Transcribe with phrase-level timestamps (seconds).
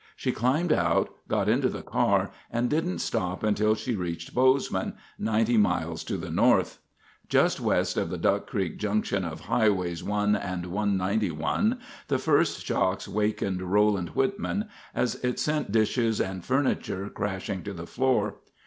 [0.15, 5.57] She climbed out, got into the car, and didn't stop until she reached Bozeman, 90
[5.57, 6.79] miles to the north.
[7.27, 11.77] ■ Just west of the Duck Creek Junction of highways 1 and 191,
[12.07, 17.85] the first shocks wakened Rolland Whitman as it sent dishes and furniture crashing to the
[17.85, 18.37] floor.